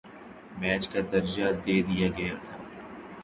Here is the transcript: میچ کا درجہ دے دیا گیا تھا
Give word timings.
میچ 0.59 0.83
کا 0.91 0.99
درجہ 1.11 1.47
دے 1.63 1.75
دیا 1.87 2.07
گیا 2.17 2.35
تھا 2.45 2.55